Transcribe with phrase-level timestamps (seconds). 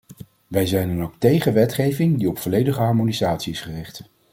[0.47, 4.03] Wij zijn dan ook tegen wetgeving die op volledige harmonisatie is gericht.